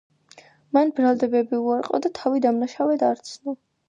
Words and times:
მან 0.77 0.93
ბრალდებები 0.99 1.59
უარყო 1.65 1.99
და 2.05 2.11
თავი 2.21 2.41
დამნაშავედ 2.47 3.05
არ 3.11 3.23
ცნო. 3.29 3.55